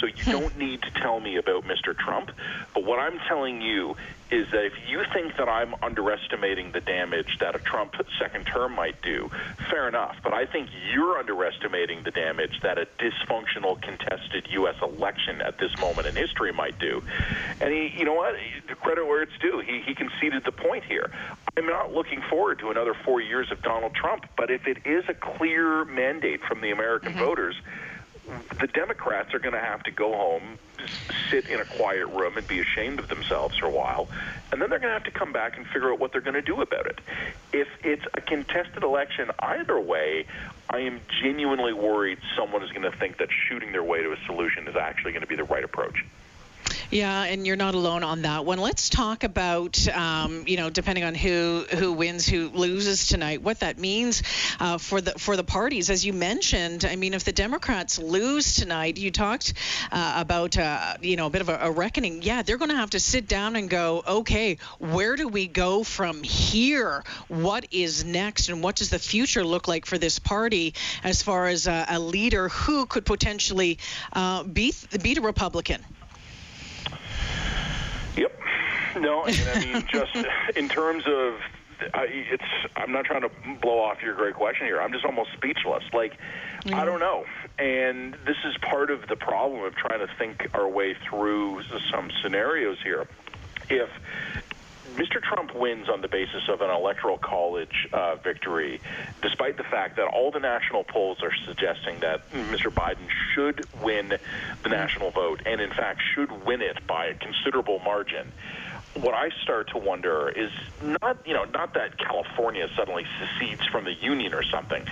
So 0.00 0.06
you 0.06 0.24
don't 0.32 0.56
need 0.56 0.82
to 0.82 0.90
tell 0.92 1.18
me 1.18 1.36
about 1.36 1.64
Mr. 1.64 1.96
Trump. 1.96 2.30
But 2.72 2.84
what 2.84 2.98
I'm 3.08 3.18
telling 3.26 3.62
you 3.62 3.96
is 4.30 4.50
that 4.50 4.66
if 4.66 4.74
you 4.86 5.02
think 5.14 5.36
that 5.38 5.48
I'm 5.48 5.74
underestimating 5.82 6.72
the 6.72 6.82
damage 6.82 7.38
that 7.40 7.56
a 7.56 7.58
Trump 7.58 7.94
second 8.18 8.44
term 8.44 8.74
might 8.74 9.00
do, 9.00 9.30
fair 9.70 9.88
enough. 9.88 10.16
But 10.22 10.34
I 10.34 10.44
think 10.44 10.68
you're 10.92 11.18
underestimating 11.18 12.02
the 12.02 12.10
damage 12.10 12.60
that 12.62 12.76
a 12.76 12.86
dysfunctional 12.98 13.80
contested 13.80 14.46
U.S. 14.50 14.74
election 14.82 15.40
at 15.40 15.58
this 15.58 15.74
moment 15.78 16.06
in 16.06 16.14
history 16.14 16.52
might 16.52 16.78
do. 16.78 17.02
And 17.62 17.72
he, 17.72 17.90
you 17.96 18.04
know 18.04 18.12
what? 18.12 18.34
The 18.68 18.74
credit 18.74 19.06
where 19.06 19.22
it's 19.22 19.38
due. 19.40 19.60
He, 19.60 19.80
he 19.80 19.94
conceded 19.94 20.44
the 20.44 20.52
point 20.52 20.84
here. 20.84 21.10
I'm 21.56 21.66
not 21.66 21.94
looking 21.94 22.20
forward 22.28 22.58
to 22.58 22.70
another 22.70 22.94
four 23.06 23.22
years 23.22 23.50
of 23.50 23.62
Donald 23.62 23.94
Trump, 23.94 24.26
but 24.36 24.50
if 24.50 24.66
it 24.66 24.86
is 24.86 25.04
a 25.08 25.14
clear 25.14 25.86
mandate 25.86 26.42
from 26.42 26.60
the 26.60 26.70
American 26.70 27.12
mm-hmm. 27.12 27.24
voters, 27.24 27.56
the 28.60 28.66
Democrats 28.66 29.34
are 29.34 29.38
going 29.38 29.54
to 29.54 29.60
have 29.60 29.82
to 29.84 29.90
go 29.90 30.12
home, 30.12 30.58
sit 31.30 31.46
in 31.46 31.60
a 31.60 31.64
quiet 31.64 32.06
room, 32.08 32.36
and 32.36 32.46
be 32.46 32.60
ashamed 32.60 32.98
of 32.98 33.08
themselves 33.08 33.56
for 33.58 33.66
a 33.66 33.70
while, 33.70 34.08
and 34.52 34.60
then 34.60 34.70
they're 34.70 34.78
going 34.78 34.90
to 34.90 34.98
have 34.98 35.04
to 35.04 35.10
come 35.10 35.32
back 35.32 35.56
and 35.56 35.66
figure 35.66 35.92
out 35.92 35.98
what 35.98 36.12
they're 36.12 36.20
going 36.20 36.34
to 36.34 36.42
do 36.42 36.60
about 36.60 36.86
it. 36.86 36.98
If 37.52 37.68
it's 37.84 38.04
a 38.14 38.20
contested 38.20 38.82
election 38.82 39.30
either 39.38 39.78
way, 39.78 40.26
I 40.70 40.80
am 40.80 41.00
genuinely 41.22 41.72
worried 41.72 42.18
someone 42.36 42.62
is 42.62 42.70
going 42.70 42.90
to 42.90 42.96
think 42.96 43.18
that 43.18 43.28
shooting 43.48 43.72
their 43.72 43.84
way 43.84 44.02
to 44.02 44.12
a 44.12 44.16
solution 44.26 44.66
is 44.68 44.76
actually 44.76 45.12
going 45.12 45.22
to 45.22 45.28
be 45.28 45.36
the 45.36 45.44
right 45.44 45.64
approach. 45.64 46.04
Yeah, 46.90 47.24
and 47.24 47.46
you're 47.46 47.56
not 47.56 47.74
alone 47.74 48.02
on 48.02 48.22
that 48.22 48.46
one. 48.46 48.58
Let's 48.58 48.88
talk 48.88 49.22
about, 49.22 49.86
um, 49.88 50.44
you 50.46 50.56
know, 50.56 50.70
depending 50.70 51.04
on 51.04 51.14
who 51.14 51.66
who 51.76 51.92
wins, 51.92 52.26
who 52.26 52.48
loses 52.48 53.08
tonight, 53.08 53.42
what 53.42 53.60
that 53.60 53.78
means 53.78 54.22
uh, 54.58 54.78
for 54.78 55.02
the 55.02 55.10
for 55.12 55.36
the 55.36 55.44
parties. 55.44 55.90
As 55.90 56.06
you 56.06 56.14
mentioned, 56.14 56.86
I 56.86 56.96
mean, 56.96 57.12
if 57.12 57.24
the 57.24 57.32
Democrats 57.32 57.98
lose 57.98 58.54
tonight, 58.54 58.96
you 58.96 59.10
talked 59.10 59.52
uh, 59.92 60.14
about, 60.16 60.56
uh, 60.56 60.94
you 61.02 61.16
know, 61.16 61.26
a 61.26 61.30
bit 61.30 61.42
of 61.42 61.50
a, 61.50 61.58
a 61.60 61.70
reckoning. 61.70 62.22
Yeah, 62.22 62.40
they're 62.40 62.56
going 62.56 62.70
to 62.70 62.76
have 62.76 62.90
to 62.90 63.00
sit 63.00 63.28
down 63.28 63.56
and 63.56 63.68
go, 63.68 64.02
okay, 64.08 64.56
where 64.78 65.14
do 65.14 65.28
we 65.28 65.46
go 65.46 65.84
from 65.84 66.22
here? 66.22 67.04
What 67.28 67.66
is 67.70 68.06
next, 68.06 68.48
and 68.48 68.62
what 68.62 68.76
does 68.76 68.88
the 68.88 68.98
future 68.98 69.44
look 69.44 69.68
like 69.68 69.84
for 69.84 69.98
this 69.98 70.18
party 70.18 70.72
as 71.04 71.20
far 71.20 71.48
as 71.48 71.68
uh, 71.68 71.84
a 71.86 71.98
leader 71.98 72.48
who 72.48 72.86
could 72.86 73.04
potentially 73.04 73.78
uh, 74.14 74.42
beat 74.44 74.74
beat 75.02 75.18
a 75.18 75.20
Republican? 75.20 75.84
No, 79.00 79.24
and 79.24 79.36
I 79.54 79.60
mean 79.60 79.86
just 79.90 80.16
in 80.56 80.68
terms 80.68 81.04
of 81.06 81.40
I, 81.94 82.06
it's 82.08 82.42
I'm 82.76 82.92
not 82.92 83.04
trying 83.04 83.22
to 83.22 83.30
blow 83.60 83.78
off 83.80 84.02
your 84.02 84.14
great 84.14 84.34
question 84.34 84.66
here. 84.66 84.80
I'm 84.80 84.92
just 84.92 85.04
almost 85.04 85.30
speechless. 85.34 85.84
Like 85.92 86.16
I 86.72 86.84
don't 86.84 87.00
know. 87.00 87.24
And 87.58 88.14
this 88.26 88.36
is 88.44 88.56
part 88.58 88.90
of 88.90 89.06
the 89.08 89.16
problem 89.16 89.64
of 89.64 89.74
trying 89.74 90.00
to 90.00 90.12
think 90.18 90.48
our 90.54 90.68
way 90.68 90.96
through 91.08 91.62
some 91.90 92.10
scenarios 92.22 92.78
here. 92.82 93.06
If 93.70 93.90
Mr. 94.98 95.22
Trump 95.22 95.54
wins 95.54 95.88
on 95.88 96.00
the 96.00 96.08
basis 96.08 96.48
of 96.48 96.60
an 96.60 96.70
electoral 96.70 97.18
college 97.18 97.88
uh, 97.92 98.16
victory, 98.16 98.80
despite 99.22 99.56
the 99.56 99.62
fact 99.62 99.96
that 99.96 100.08
all 100.08 100.32
the 100.32 100.40
national 100.40 100.82
polls 100.82 101.18
are 101.22 101.32
suggesting 101.46 102.00
that 102.00 102.28
Mr. 102.32 102.70
Biden 102.72 103.08
should 103.32 103.64
win 103.80 104.18
the 104.62 104.68
national 104.68 105.10
vote, 105.10 105.42
and 105.46 105.60
in 105.60 105.70
fact 105.70 106.00
should 106.14 106.44
win 106.44 106.60
it 106.60 106.84
by 106.86 107.06
a 107.06 107.14
considerable 107.14 107.78
margin. 107.80 108.32
What 109.00 109.14
I 109.14 109.30
start 109.42 109.68
to 109.70 109.78
wonder 109.78 110.28
is 110.28 110.50
not, 110.82 111.18
you 111.24 111.32
know, 111.32 111.44
not 111.44 111.74
that 111.74 111.98
California 111.98 112.68
suddenly 112.76 113.06
secedes 113.18 113.64
from 113.66 113.84
the 113.84 113.92
union 113.92 114.34
or 114.34 114.42
something, 114.42 114.84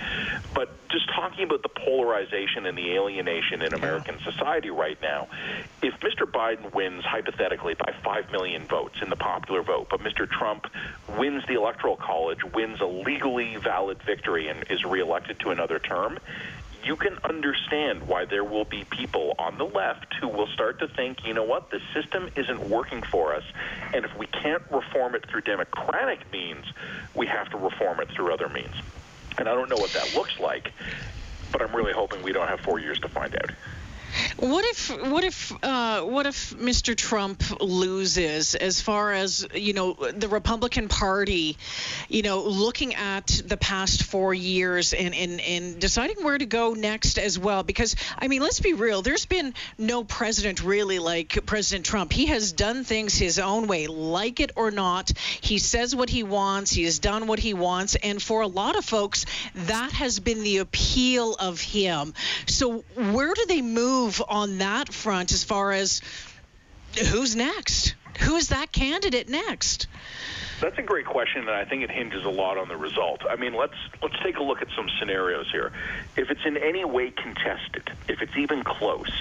but 0.53 0.73
just 0.89 1.09
talking 1.13 1.43
about 1.43 1.61
the 1.61 1.69
polarization 1.69 2.65
and 2.65 2.77
the 2.77 2.93
alienation 2.93 3.61
in 3.61 3.73
American 3.73 4.17
society 4.23 4.69
right 4.69 4.97
now. 5.01 5.27
If 5.81 5.95
Mr. 5.99 6.25
Biden 6.25 6.73
wins 6.73 7.03
hypothetically 7.03 7.73
by 7.73 7.93
5 8.03 8.31
million 8.31 8.65
votes 8.65 8.95
in 9.01 9.09
the 9.09 9.17
popular 9.17 9.61
vote, 9.61 9.87
but 9.89 9.99
Mr. 9.99 10.29
Trump 10.29 10.67
wins 11.17 11.43
the 11.47 11.55
Electoral 11.55 11.97
College, 11.97 12.43
wins 12.55 12.79
a 12.79 12.85
legally 12.85 13.57
valid 13.57 14.01
victory, 14.03 14.47
and 14.47 14.63
is 14.69 14.85
reelected 14.85 15.39
to 15.41 15.49
another 15.49 15.79
term, 15.79 16.17
you 16.87 16.95
can 16.95 17.17
understand 17.25 18.07
why 18.07 18.23
there 18.23 18.45
will 18.45 18.63
be 18.63 18.85
people 18.85 19.35
on 19.37 19.57
the 19.57 19.65
left 19.65 20.13
who 20.21 20.27
will 20.29 20.47
start 20.47 20.79
to 20.79 20.87
think, 20.87 21.25
you 21.25 21.33
know 21.33 21.43
what, 21.43 21.69
the 21.69 21.81
system 21.93 22.29
isn't 22.37 22.69
working 22.69 23.03
for 23.11 23.35
us, 23.35 23.43
and 23.93 24.05
if 24.05 24.17
we 24.17 24.25
can't 24.27 24.63
reform 24.71 25.13
it 25.13 25.25
through 25.29 25.41
democratic 25.41 26.31
means, 26.31 26.65
we 27.13 27.27
have 27.27 27.49
to 27.49 27.57
reform 27.57 27.99
it 27.99 28.09
through 28.15 28.33
other 28.33 28.47
means. 28.47 28.73
And 29.37 29.49
I 29.49 29.53
don't 29.53 29.69
know 29.69 29.75
what 29.75 29.91
that 29.91 30.15
looks 30.15 30.39
like, 30.39 30.71
but 31.51 31.61
I'm 31.61 31.75
really 31.75 31.91
hoping 31.91 32.23
we 32.23 32.31
don't 32.31 32.47
have 32.47 32.61
four 32.61 32.79
years 32.79 32.99
to 33.01 33.09
find 33.09 33.35
out. 33.35 33.51
What 34.39 34.65
if 34.65 34.89
what 35.01 35.23
if 35.23 35.51
uh, 35.63 36.01
what 36.03 36.27
if 36.27 36.55
Mr. 36.55 36.95
Trump 36.95 37.41
loses 37.59 38.53
as 38.53 38.79
far 38.79 39.11
as 39.11 39.47
you 39.55 39.73
know 39.73 39.93
the 39.93 40.27
Republican 40.27 40.89
Party, 40.89 41.57
you 42.07 42.21
know, 42.21 42.43
looking 42.43 42.93
at 42.93 43.25
the 43.43 43.57
past 43.57 44.03
four 44.03 44.35
years 44.35 44.93
and, 44.93 45.15
and, 45.15 45.41
and 45.41 45.79
deciding 45.79 46.23
where 46.23 46.37
to 46.37 46.45
go 46.45 46.75
next 46.75 47.17
as 47.17 47.39
well? 47.39 47.63
Because 47.63 47.95
I 48.15 48.27
mean, 48.27 48.43
let's 48.43 48.59
be 48.59 48.73
real. 48.73 49.01
There's 49.01 49.25
been 49.25 49.55
no 49.79 50.03
president 50.03 50.63
really 50.63 50.99
like 50.99 51.43
President 51.47 51.87
Trump. 51.87 52.13
He 52.13 52.27
has 52.27 52.51
done 52.51 52.83
things 52.83 53.17
his 53.17 53.39
own 53.39 53.65
way, 53.65 53.87
like 53.87 54.39
it 54.39 54.51
or 54.55 54.69
not. 54.69 55.11
He 55.41 55.57
says 55.57 55.95
what 55.95 56.11
he 56.11 56.21
wants. 56.21 56.69
He 56.69 56.83
has 56.83 56.99
done 56.99 57.25
what 57.25 57.39
he 57.39 57.55
wants, 57.55 57.95
and 57.95 58.21
for 58.21 58.41
a 58.41 58.47
lot 58.47 58.77
of 58.77 58.85
folks, 58.85 59.25
that 59.55 59.93
has 59.93 60.19
been 60.19 60.43
the 60.43 60.59
appeal 60.59 61.33
of 61.33 61.59
him. 61.59 62.13
So 62.45 62.83
where 62.93 63.33
do 63.33 63.45
they 63.47 63.63
move 63.63 64.21
on 64.27 64.59
that 64.59 64.93
front 64.93 65.31
as 65.31 65.43
far 65.43 65.71
as 65.71 66.01
who's 67.11 67.35
next? 67.35 67.95
Who 68.19 68.35
is 68.35 68.49
that 68.49 68.71
candidate 68.71 69.29
next? 69.29 69.87
That's 70.59 70.77
a 70.79 70.81
great 70.81 71.05
question, 71.05 71.41
and 71.41 71.51
I 71.51 71.65
think 71.65 71.83
it 71.83 71.91
hinges 71.91 72.25
a 72.25 72.29
lot 72.29 72.57
on 72.57 72.67
the 72.67 72.77
result. 72.77 73.21
I 73.29 73.35
mean, 73.35 73.53
let's 73.53 73.75
let's 74.01 74.17
take 74.23 74.37
a 74.37 74.43
look 74.43 74.61
at 74.63 74.69
some 74.75 74.89
scenarios 74.97 75.51
here. 75.51 75.71
If 76.15 76.31
it's 76.31 76.45
in 76.45 76.57
any 76.57 76.83
way 76.83 77.11
contested, 77.11 77.91
if 78.07 78.23
it's 78.23 78.35
even 78.35 78.63
close, 78.63 79.11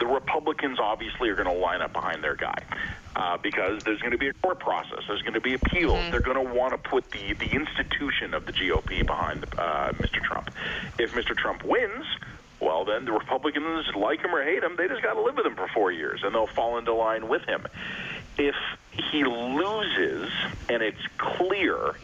the 0.00 0.06
Republicans 0.06 0.80
obviously 0.80 1.28
are 1.28 1.36
going 1.36 1.46
to 1.46 1.60
line 1.60 1.82
up 1.82 1.92
behind 1.92 2.24
their 2.24 2.34
guy 2.34 2.58
uh, 3.14 3.36
because 3.36 3.84
there's 3.84 4.00
going 4.00 4.10
to 4.12 4.18
be 4.18 4.28
a 4.28 4.32
court 4.32 4.58
process, 4.58 5.04
there's 5.06 5.22
going 5.22 5.34
to 5.34 5.40
be 5.40 5.54
appeals. 5.54 5.98
Mm-hmm. 5.98 6.10
They're 6.10 6.20
going 6.20 6.46
to 6.46 6.52
want 6.52 6.72
to 6.72 6.78
put 6.78 7.08
the 7.12 7.34
the 7.34 7.52
institution 7.52 8.34
of 8.34 8.46
the 8.46 8.52
GOP 8.52 9.06
behind 9.06 9.44
uh, 9.56 9.92
Mr. 9.92 10.20
Trump. 10.20 10.50
If 10.98 11.12
Mr. 11.14 11.36
Trump 11.36 11.62
wins, 11.62 12.06
well, 12.62 12.84
then 12.84 13.04
the 13.04 13.12
Republicans, 13.12 13.86
like 13.96 14.20
him 14.20 14.32
or 14.32 14.44
hate 14.44 14.62
him, 14.62 14.76
they 14.76 14.86
just 14.86 15.02
got 15.02 15.14
to 15.14 15.22
live 15.22 15.36
with 15.36 15.44
him 15.44 15.56
for 15.56 15.66
four 15.74 15.90
years, 15.90 16.20
and 16.22 16.32
they'll 16.32 16.46
fall 16.46 16.78
into 16.78 16.94
line 16.94 17.26
with 17.26 17.42
him. 17.42 17.66
If 18.38 18.54
he 18.92 19.24
loses 19.24 20.30
and 20.68 20.82
it's 20.82 21.04
clear 21.18 21.94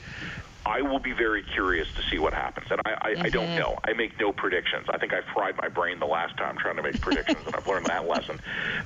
I 0.69 0.83
will 0.83 0.99
be 0.99 1.13
very 1.13 1.43
curious 1.43 1.89
to 1.95 2.03
see 2.11 2.19
what 2.19 2.35
happens. 2.35 2.67
And 2.71 2.81
I, 2.85 2.91
I, 3.01 3.11
mm-hmm. 3.15 3.23
I, 3.23 3.29
don't 3.31 3.47
mm-hmm. 3.47 3.59
know. 3.59 3.79
I 3.85 3.95
make 3.95 4.21
no 4.21 4.33
predictions. 4.33 4.87
I 4.91 4.99
think 4.99 5.15
I 5.15 5.23
fried 5.33 5.57
my 5.57 5.69
brain 5.69 5.99
the 5.99 6.07
last 6.07 6.37
time 6.37 6.59
trying 6.59 6.77
to 6.77 6.83
make 6.83 7.01
predictions, 7.01 7.39
and 7.47 7.57
I've 7.57 7.67
learned 7.67 7.87
that 7.87 8.07
lesson. 8.07 8.39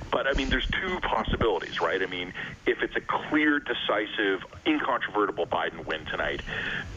But 0.09 0.25
I 0.25 0.31
mean, 0.33 0.49
there's 0.49 0.67
two 0.67 0.99
possibilities, 1.01 1.81
right? 1.81 2.01
I 2.01 2.05
mean, 2.05 2.33
if 2.65 2.81
it's 2.81 2.95
a 2.95 3.01
clear, 3.01 3.59
decisive, 3.59 4.45
incontrovertible 4.65 5.45
Biden 5.47 5.85
win 5.85 6.05
tonight, 6.05 6.41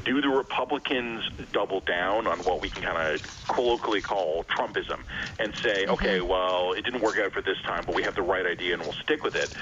do 0.04 0.20
the 0.20 0.28
Republicans 0.28 1.24
double 1.52 1.80
down 1.80 2.28
on 2.28 2.38
what 2.40 2.62
we 2.62 2.70
can 2.70 2.84
kind 2.84 2.96
of 2.96 3.46
colloquially 3.48 4.00
call 4.00 4.44
Trumpism 4.44 5.00
and 5.40 5.52
say, 5.56 5.82
mm-hmm. 5.82 5.94
okay, 5.94 6.20
well, 6.20 6.74
it 6.74 6.84
didn't 6.84 7.00
work 7.00 7.18
out 7.18 7.32
for 7.32 7.42
this 7.42 7.60
time, 7.62 7.82
but 7.84 7.96
we 7.96 8.04
have 8.04 8.14
the 8.14 8.22
right 8.22 8.46
idea 8.46 8.74
and 8.74 8.82
we'll 8.82 8.92
stick 8.92 9.24
with 9.24 9.34
it? 9.34 9.52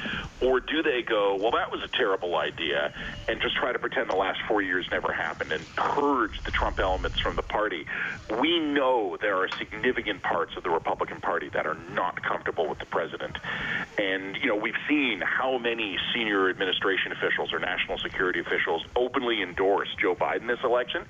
Or 0.42 0.60
do 0.60 0.82
they 0.82 1.00
go, 1.00 1.36
well, 1.36 1.52
that 1.52 1.72
was 1.72 1.82
a 1.82 1.88
terrible 1.88 2.36
idea, 2.36 2.92
and 3.26 3.40
just 3.40 3.56
try 3.56 3.72
to 3.72 3.78
pretend 3.78 4.10
the 4.10 4.16
last 4.16 4.40
four 4.46 4.60
years 4.60 4.86
never 4.90 5.13
happened 5.14 5.52
and 5.52 5.64
purge 5.76 6.32
the 6.44 6.50
Trump 6.50 6.78
elements 6.78 7.20
from 7.20 7.36
the 7.36 7.42
party. 7.42 7.86
We 8.40 8.58
know 8.58 9.16
there 9.20 9.36
are 9.36 9.48
significant 9.58 10.22
parts 10.22 10.52
of 10.56 10.62
the 10.62 10.70
Republican 10.70 11.20
Party 11.20 11.50
that 11.54 11.66
are 11.66 11.78
not 11.92 12.22
comfortable 12.22 12.68
with 12.68 12.78
the 12.78 12.86
president. 12.86 13.36
And, 13.96 14.36
you 14.36 14.48
know, 14.48 14.56
we've 14.56 14.78
seen 14.88 15.22
how 15.24 15.58
many 15.58 15.96
senior 16.14 16.50
administration 16.50 17.12
officials 17.12 17.52
or 17.52 17.58
national 17.58 17.98
security 17.98 18.40
officials 18.40 18.84
openly 18.96 19.42
endorsed 19.42 19.98
Joe 19.98 20.14
Biden 20.14 20.48
this 20.48 20.58
election. 20.64 21.06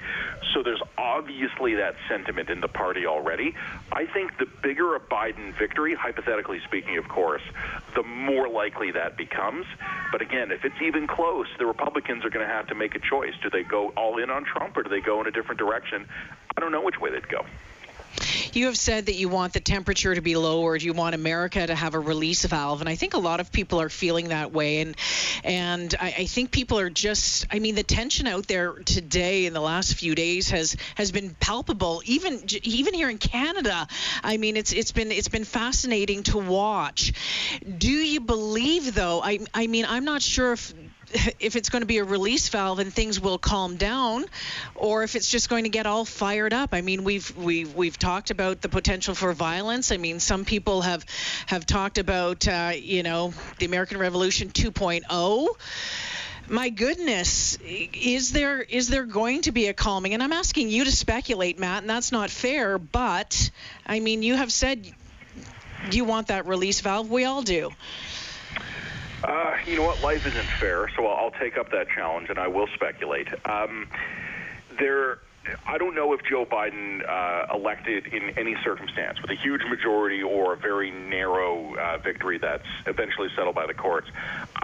So 0.52 0.62
there's 0.62 0.82
obviously 0.99 1.75
that 1.76 1.94
sentiment 2.08 2.50
in 2.50 2.61
the 2.61 2.68
party 2.68 3.06
already. 3.06 3.54
I 3.90 4.06
think 4.06 4.37
the 4.38 4.46
bigger 4.62 4.94
a 4.94 5.00
Biden 5.00 5.56
victory, 5.58 5.94
hypothetically 5.94 6.61
speaking, 6.66 6.99
of 6.99 7.08
course, 7.08 7.42
the 7.94 8.02
more 8.02 8.49
likely 8.49 8.90
that 8.92 9.16
becomes. 9.16 9.66
But 10.12 10.23
again, 10.23 10.50
if 10.50 10.64
it's 10.64 10.80
even 10.82 11.06
close, 11.06 11.46
the 11.58 11.66
Republicans 11.66 12.25
are 12.25 12.30
going 12.30 12.46
to 12.46 12.52
have 12.52 12.66
to 12.68 12.75
make 12.75 12.94
a 12.94 13.00
choice. 13.00 13.32
Do 13.42 13.50
they 13.50 13.62
go 13.62 13.84
all 13.97 14.19
in 14.19 14.31
on 14.31 14.45
Trump 14.45 14.76
or 14.76 14.83
do 14.83 14.91
they 14.91 15.00
go 15.00 15.21
in 15.21 15.26
a 15.26 15.31
different 15.31 15.59
direction? 15.59 16.07
I 16.57 16.61
don't 16.61 16.73
know 16.73 16.83
which 16.83 17.00
way 17.00 17.11
they'd 17.11 17.29
go. 17.29 17.45
You 18.53 18.67
have 18.67 18.79
said 18.79 19.07
that 19.07 19.14
you 19.14 19.29
want 19.29 19.53
the 19.53 19.61
temperature 19.61 20.14
to 20.14 20.21
be 20.21 20.37
lowered. 20.37 20.83
You 20.83 20.93
want 20.93 21.14
America 21.14 21.67
to 21.67 21.75
have 21.75 21.95
a 21.95 21.99
release 21.99 22.45
valve, 22.45 22.81
and 22.81 22.88
I 22.88 22.95
think 22.95 23.14
a 23.14 23.19
lot 23.19 23.41
of 23.41 23.50
people 23.50 23.81
are 23.81 23.88
feeling 23.88 24.29
that 24.29 24.53
way. 24.53 24.81
And 24.81 24.97
and 25.43 25.95
I, 26.00 26.14
I 26.19 26.26
think 26.26 26.53
people 26.53 26.79
are 26.79 26.91
just. 26.91 27.47
I 27.50 27.59
mean, 27.59 27.75
the 27.75 27.83
tension 27.83 28.26
out 28.26 28.47
there 28.47 28.73
today 28.73 29.47
in 29.47 29.53
the 29.53 29.61
last 29.61 29.95
few 29.95 30.14
days 30.14 30.50
has 30.50 30.76
has 30.95 31.11
been 31.11 31.35
palpable. 31.41 32.03
Even 32.05 32.45
even 32.62 32.95
here 32.95 33.11
in 33.11 33.19
Canada, 33.19 33.88
I 34.23 34.37
mean, 34.37 34.57
it's 34.57 34.73
it's 34.73 34.93
been 34.93 35.11
it's 35.11 35.29
been 35.29 35.45
fascinating 35.45 36.23
to 36.25 36.38
watch. 36.38 37.12
Do 37.79 37.91
you 37.91 38.21
believe 38.21 38.95
though? 38.95 39.21
I 39.23 39.41
I 39.53 39.67
mean, 39.67 39.87
I'm 39.88 40.05
not 40.05 40.23
sure 40.23 40.53
if 40.53 40.73
if 41.38 41.56
it's 41.56 41.68
going 41.68 41.83
to 41.83 41.87
be 41.87 41.99
a 41.99 42.04
release 42.04 42.49
valve 42.49 42.78
and 42.78 42.92
things 42.92 43.21
will 43.21 43.38
calm 43.38 43.76
down, 43.76 44.25
or 44.75 45.04
if 45.04 45.16
it's 45.16 45.28
just 45.28 45.49
going 45.49 45.64
to 45.64 45.71
get 45.71 45.87
all 45.87 46.04
fired 46.04 46.52
up. 46.52 46.71
I 46.73 46.80
mean, 46.80 47.04
we've 47.04 47.37
we've 47.37 47.75
we've 47.75 47.99
talked 47.99 48.30
about 48.30 48.61
the 48.61 48.68
potential 48.68 49.14
for 49.14 49.33
violence. 49.33 49.92
I 49.92 49.97
mean, 49.97 50.21
some 50.21 50.44
people 50.44 50.83
have 50.83 51.04
have 51.47 51.66
talked 51.66 51.99
about 51.99 52.47
uh, 52.49 52.73
you 52.75 53.02
know 53.02 53.33
the 53.59 53.66
American 53.66 53.99
Revolution 53.99 54.50
2.0 54.50 55.49
my 56.47 56.68
goodness 56.68 57.56
is 57.62 58.33
there 58.33 58.61
is 58.61 58.88
there 58.88 59.04
going 59.04 59.40
to 59.40 59.50
be 59.50 59.68
a 59.68 59.73
calming 59.73 60.12
and 60.12 60.23
i'm 60.23 60.33
asking 60.33 60.68
you 60.68 60.85
to 60.85 60.92
speculate 60.92 61.59
matt 61.59 61.83
and 61.83 61.88
that's 61.88 62.12
not 62.12 62.28
fair 62.28 62.78
but 62.78 63.50
i 63.87 63.99
mean 63.99 64.23
you 64.23 64.35
have 64.35 64.52
said 64.52 64.87
you 65.90 66.04
want 66.04 66.26
that 66.26 66.47
release 66.47 66.83
valve 66.83 67.11
we 67.11 67.25
all 67.25 67.40
do 67.40 67.71
uh, 69.25 69.57
you 69.66 69.76
know 69.76 69.83
what? 69.83 70.02
Life 70.02 70.26
isn't 70.26 70.49
fair, 70.61 70.88
so 70.97 71.07
I'll 71.07 71.31
take 71.31 71.57
up 71.57 71.71
that 71.71 71.88
challenge 71.88 72.31
and 72.31 72.38
I 72.38 72.49
will 72.49 72.69
speculate. 72.75 73.28
Um, 73.45 73.88
there. 74.78 75.19
I 75.66 75.76
don't 75.76 75.95
know 75.95 76.14
if 76.14 76.23
Joe 76.25 76.47
Biden 76.47 77.07
uh, 77.07 77.54
elected 77.54 78.07
in 78.07 78.31
any 78.38 78.57
circumstance 78.64 79.21
with 79.21 79.31
a 79.31 79.35
huge 79.35 79.61
majority 79.69 80.23
or 80.23 80.54
a 80.54 80.57
very 80.57 80.90
narrow 80.90 81.76
uh, 81.76 81.99
victory 81.99 82.38
that's 82.38 82.64
eventually 82.87 83.28
settled 83.37 83.54
by 83.54 83.66
the 83.66 83.75
courts. 83.75 84.09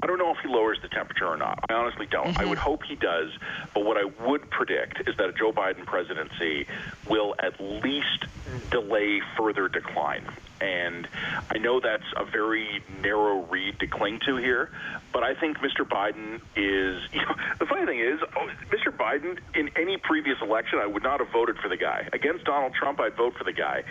I 0.03 0.07
don't 0.07 0.19
know 0.19 0.31
if 0.31 0.39
he 0.39 0.49
lowers 0.49 0.79
the 0.81 0.89
temperature 0.89 1.27
or 1.27 1.37
not. 1.37 1.63
I 1.69 1.75
honestly 1.75 2.07
don't. 2.07 2.29
Mm-hmm. 2.29 2.41
I 2.41 2.45
would 2.47 2.57
hope 2.57 2.85
he 2.85 2.97
does, 2.97 3.31
but 3.75 3.85
what 3.85 3.99
I 3.99 4.05
would 4.27 4.49
predict 4.49 5.07
is 5.07 5.15
that 5.19 5.29
a 5.29 5.33
Joe 5.33 5.53
Biden 5.53 5.85
presidency 5.85 6.67
will 7.11 7.35
at 7.39 7.61
least 7.61 8.25
delay 8.71 9.21
further 9.37 9.69
decline. 9.69 10.25
And 10.61 11.09
I 11.51 11.59
know 11.59 11.81
that's 11.81 12.05
a 12.17 12.25
very 12.25 12.83
narrow 13.03 13.43
read 13.47 13.81
to 13.81 13.87
cling 13.87 14.21
to 14.27 14.37
here, 14.37 14.71
but 15.13 15.23
I 15.23 15.35
think 15.35 15.59
Mr. 15.59 15.87
Biden 15.89 16.41
is. 16.57 17.03
You 17.21 17.27
know, 17.27 17.35
the 17.59 17.67
funny 17.67 17.85
thing 17.85 17.99
is, 17.99 18.21
oh, 18.37 18.49
Mr. 18.71 18.97
Biden, 18.97 19.39
in 19.55 19.69
any 19.77 19.99
previous 19.99 20.39
election, 20.41 20.79
I 20.79 20.87
would 20.87 21.03
not 21.03 21.21
have 21.21 21.29
voted 21.31 21.59
for 21.59 21.69
the 21.69 21.77
guy. 21.77 22.09
Against 22.13 22.45
Donald 22.45 22.73
Trump, 22.73 22.99
I'd 23.01 23.15
vote 23.15 23.37
for 23.37 23.45
the 23.45 23.53
guy. 23.53 23.83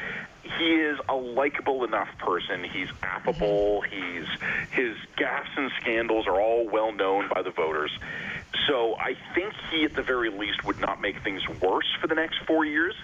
He 0.58 0.76
is 0.76 0.98
a 1.08 1.16
likable 1.16 1.84
enough 1.84 2.08
person. 2.18 2.64
He's 2.64 2.88
affable. 3.04 3.84
Mm-hmm. 3.84 3.96
He's 3.96 4.28
his 4.72 4.98
gaffes 5.18 5.58
and 5.58 5.72
scandals 5.80 6.26
are 6.28 6.42
all 6.42 6.68
well 6.68 6.92
known 6.92 7.30
by 7.34 7.42
the 7.44 7.52
voters. 7.52 7.92
So 8.68 8.96
I 9.00 9.15
think 9.36 9.53
he, 9.72 9.84
at 9.84 9.96
the 9.96 10.01
very 10.01 10.29
least, 10.29 10.63
would 10.65 10.79
not 10.79 11.01
make 11.01 11.22
things 11.24 11.41
worse 11.62 11.88
for 12.00 12.08
the 12.08 12.15
next 12.15 12.39
four 12.46 12.65
years. 12.65 12.96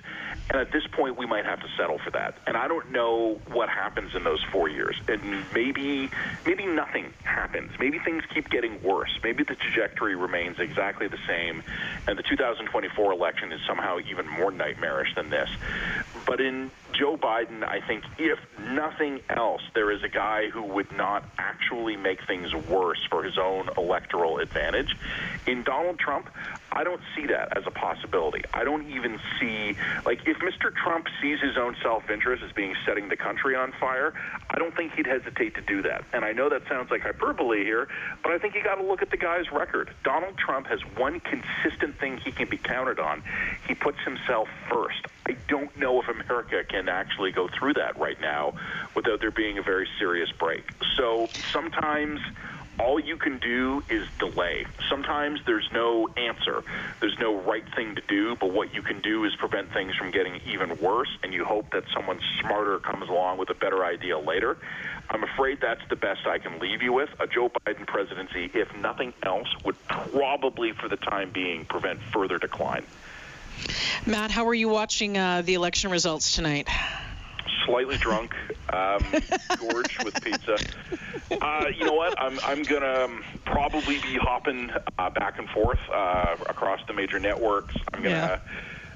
And 0.50 0.60
at 0.60 0.72
this 0.72 0.86
point, 0.88 1.18
we 1.18 1.26
might 1.26 1.46
have 1.46 1.60
to 1.62 1.68
settle 1.76 1.98
for 1.98 2.12
that. 2.12 2.38
And 2.46 2.56
I 2.56 2.68
don't 2.68 2.92
know 2.92 3.40
what 3.52 3.70
happens 3.70 4.14
in 4.16 4.24
those 4.24 4.44
four 4.52 4.70
years. 4.70 4.96
And 5.08 5.44
maybe, 5.54 6.10
maybe 6.46 6.66
nothing 6.66 7.14
happens. 7.24 7.72
Maybe 7.80 8.00
things 8.00 8.24
keep 8.34 8.50
getting 8.50 8.82
worse. 8.84 9.20
Maybe 9.24 9.44
the 9.44 9.56
trajectory 9.56 10.16
remains 10.16 10.60
exactly 10.60 11.08
the 11.08 11.20
same, 11.28 11.64
and 12.08 12.18
the 12.18 12.24
2024 12.24 13.12
election 13.12 13.52
is 13.52 13.60
somehow 13.68 13.98
even 14.10 14.28
more 14.28 14.52
nightmarish 14.52 15.14
than 15.16 15.30
this. 15.30 15.50
But 16.26 16.42
in 16.42 16.72
Joe 16.94 17.18
Biden, 17.18 17.64
I 17.64 17.82
think, 17.82 18.04
if 18.18 18.40
nothing 18.60 19.20
else, 19.30 19.62
there 19.74 19.92
is 19.92 20.04
a 20.04 20.08
guy 20.10 20.50
who 20.50 20.64
would 20.64 20.92
not 20.96 21.24
actually 21.38 21.98
make 21.98 22.26
things 22.26 22.54
worse 22.54 23.00
for 23.10 23.24
his 23.24 23.38
own 23.38 23.70
electoral 23.78 24.40
advantage. 24.40 24.96
In 25.46 25.64
Donald 25.64 26.00
Trump, 26.00 26.30
I 26.72 26.84
don't 26.84 27.02
see 27.16 27.28
that 27.28 27.56
as 27.58 27.68
a 27.68 27.72
possibility. 27.72 28.44
I 28.54 28.64
don't 28.64 28.90
even 28.90 29.20
see, 29.40 29.76
like, 30.06 30.28
if 30.28 30.38
Mr. 30.38 30.74
Trump 30.74 31.08
sees 31.22 31.40
his 31.40 31.58
own 31.58 31.76
self 31.84 32.10
interest 32.10 32.44
as 32.44 32.52
being 32.54 32.76
setting 32.86 33.08
the 33.10 33.18
country 33.18 33.56
on 33.56 33.72
fire, 33.80 34.14
I 34.50 34.58
don't 34.58 34.76
think 34.76 34.94
he'd 34.94 35.08
hesitate 35.08 35.56
to 35.56 35.62
do 35.62 35.82
that. 35.84 36.04
And 36.12 36.26
I 36.26 36.32
know 36.32 36.50
that 36.50 36.68
sounds 36.68 36.92
like 36.92 37.02
hyperbole 37.02 37.64
here, 37.64 37.88
but 38.24 38.32
I 38.32 38.40
think 38.40 38.56
you 38.56 38.64
got 38.64 38.76
to 38.76 38.84
look 38.84 39.02
at 39.02 39.12
the 39.12 39.18
guy's 39.18 39.52
record. 39.52 39.92
Donald 40.04 40.38
Trump 40.38 40.68
has 40.68 40.80
one 40.98 41.20
consistent 41.20 42.00
thing 42.00 42.18
he 42.18 42.32
can 42.32 42.50
be 42.50 42.58
counted 42.58 43.00
on 43.00 43.22
he 43.68 43.76
puts 43.76 44.00
himself 44.04 44.48
first. 44.70 45.06
I 45.28 45.36
don't 45.48 45.76
know 45.78 46.02
if 46.02 46.08
America 46.08 46.64
can 46.64 46.88
actually 46.88 47.32
go 47.32 47.48
through 47.48 47.74
that 47.74 47.98
right 47.98 48.20
now 48.22 48.54
without 48.94 49.22
there 49.22 49.32
being 49.32 49.58
a 49.58 49.64
very 49.64 49.88
serious 49.98 50.32
break. 50.32 50.64
So 50.96 51.30
sometimes 51.52 52.20
all 52.80 53.00
you 53.00 53.18
can 53.18 53.40
do 53.40 53.82
is 53.90 54.06
delay. 54.20 54.66
Sometimes 54.90 55.40
there's 55.46 55.68
no 55.72 56.10
answer, 56.18 56.64
there's 57.00 57.18
no 57.20 57.40
right 57.42 57.64
thing 57.76 57.96
to 57.96 58.02
do, 58.08 58.36
but 58.36 58.52
what 58.52 58.74
you 58.74 58.82
can 58.82 59.02
do 59.02 59.24
is 59.24 59.36
prevent 59.38 59.72
things 59.72 59.96
from 59.96 60.12
getting 60.12 60.42
even 60.46 60.78
worse, 60.80 61.10
and 61.24 61.34
you 61.34 61.46
hope 61.46 61.72
that 61.72 61.86
someone 61.94 62.20
smarter 62.42 62.80
comes 62.80 63.10
along 63.10 63.38
with 63.38 63.50
a 63.50 63.54
better 63.54 63.86
idea 63.86 64.20
later. 64.20 64.58
I'm 65.10 65.24
afraid 65.24 65.62
that's 65.62 65.88
the 65.90 65.96
best 65.96 66.28
I 66.28 66.38
can 66.38 66.60
leave 66.60 66.82
you 66.82 66.92
with. 66.92 67.10
A 67.20 67.28
Joe 67.28 67.50
Biden 67.50 67.88
presidency, 67.88 68.52
if 68.54 68.76
nothing 68.78 69.14
else, 69.24 69.48
would 69.64 69.76
probably, 69.88 70.72
for 70.74 70.90
the 70.90 70.98
time 70.98 71.32
being, 71.32 71.66
prevent 71.66 72.02
further 72.12 72.38
decline. 72.38 72.84
Matt, 74.06 74.32
how 74.32 74.48
are 74.48 74.54
you 74.54 74.70
watching 74.70 75.18
uh, 75.18 75.42
the 75.44 75.56
election 75.56 75.92
results 75.92 76.36
tonight? 76.36 76.68
Slightly 77.66 77.98
drunk, 77.98 78.36
um, 78.72 79.04
gorged 79.60 80.04
with 80.04 80.24
pizza. 80.24 80.58
Uh, 81.32 81.66
you 81.76 81.86
know 81.86 81.94
what? 81.94 82.20
I'm 82.22 82.40
I'm 82.44 82.62
gonna 82.62 83.08
probably 83.46 84.00
be 84.00 84.16
hopping 84.18 84.70
uh, 85.00 85.10
back 85.10 85.40
and 85.40 85.50
forth 85.50 85.80
uh, 85.92 86.36
across 86.48 86.86
the 86.86 86.94
major 86.94 87.20
networks. 87.20 87.76
I'm 87.94 88.04
gonna. 88.04 88.16
Yeah. 88.16 88.40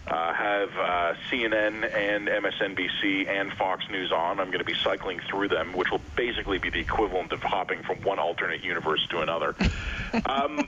Uh, 0.07 0.33
have 0.33 0.69
uh, 0.69 1.13
CNN 1.29 1.83
and 1.93 2.27
MSNBC 2.27 3.27
and 3.27 3.53
Fox 3.53 3.87
News 3.91 4.11
on. 4.11 4.39
I'm 4.39 4.47
going 4.47 4.57
to 4.57 4.63
be 4.63 4.73
cycling 4.73 5.19
through 5.29 5.49
them, 5.49 5.71
which 5.73 5.91
will 5.91 6.01
basically 6.15 6.57
be 6.57 6.71
the 6.71 6.79
equivalent 6.79 7.31
of 7.31 7.43
hopping 7.43 7.83
from 7.83 8.01
one 8.01 8.17
alternate 8.17 8.63
universe 8.63 9.05
to 9.11 9.19
another. 9.19 9.53
um, 10.25 10.67